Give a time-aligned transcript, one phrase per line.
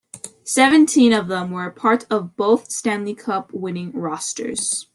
[0.45, 4.87] Seventeen of them were part of both Stanley Cup winning rosters.